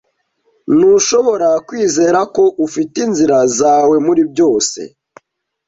[0.75, 4.79] Ntushobora kwizera ko ufite inzira zawe muri byose.